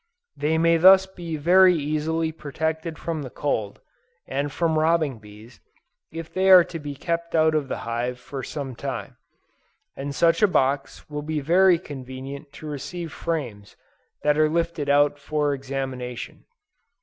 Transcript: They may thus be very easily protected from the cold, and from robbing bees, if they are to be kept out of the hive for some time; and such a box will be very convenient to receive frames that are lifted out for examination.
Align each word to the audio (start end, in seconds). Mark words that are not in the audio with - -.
They 0.35 0.57
may 0.57 0.77
thus 0.77 1.05
be 1.05 1.35
very 1.37 1.75
easily 1.75 2.31
protected 2.31 2.97
from 2.97 3.21
the 3.21 3.29
cold, 3.29 3.81
and 4.27 4.51
from 4.51 4.79
robbing 4.79 5.19
bees, 5.19 5.59
if 6.11 6.33
they 6.33 6.49
are 6.49 6.63
to 6.63 6.79
be 6.79 6.95
kept 6.95 7.35
out 7.35 7.53
of 7.53 7.67
the 7.67 7.77
hive 7.85 8.17
for 8.19 8.41
some 8.41 8.73
time; 8.73 9.17
and 9.95 10.15
such 10.15 10.41
a 10.41 10.47
box 10.47 11.07
will 11.07 11.21
be 11.21 11.39
very 11.39 11.77
convenient 11.77 12.51
to 12.53 12.65
receive 12.65 13.13
frames 13.13 13.75
that 14.23 14.39
are 14.39 14.49
lifted 14.49 14.89
out 14.89 15.19
for 15.19 15.53
examination. 15.53 16.45